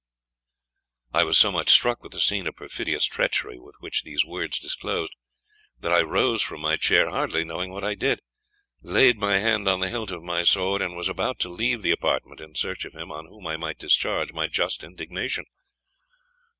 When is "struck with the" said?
1.69-2.19